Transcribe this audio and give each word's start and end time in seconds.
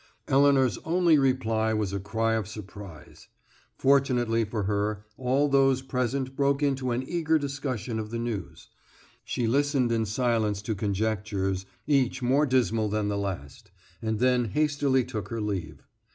Elinor's 0.27 0.79
only 0.79 1.19
reply 1.19 1.75
was 1.75 1.93
a 1.93 1.99
cry 1.99 2.33
of 2.33 2.47
surprise. 2.47 3.27
Fortunately 3.77 4.43
for 4.43 4.63
her, 4.63 5.05
all 5.15 5.47
those 5.47 5.83
present 5.83 6.35
broke 6.35 6.63
into 6.63 6.89
an 6.89 7.07
eager 7.07 7.37
discussion 7.37 7.99
of 7.99 8.09
the 8.09 8.17
news. 8.17 8.69
She 9.23 9.45
listened 9.45 9.91
in 9.91 10.07
silence 10.07 10.63
to 10.63 10.73
conjectures 10.73 11.67
each 11.85 12.23
more 12.23 12.47
dismal 12.47 12.89
than 12.89 13.09
the 13.09 13.17
last, 13.19 13.69
and 14.01 14.17
then 14.17 14.45
hastily 14.45 15.03
took 15.03 15.27
her 15.29 15.39
leave. 15.39 15.83